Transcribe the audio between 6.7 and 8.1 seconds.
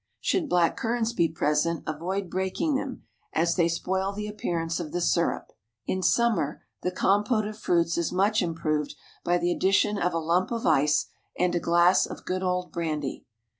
the compote of fruits